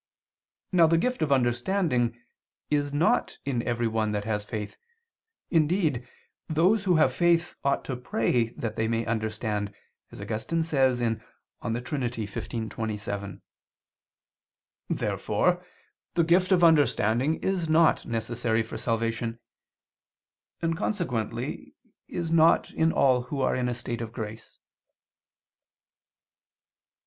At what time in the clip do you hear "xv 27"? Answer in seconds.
12.01-13.41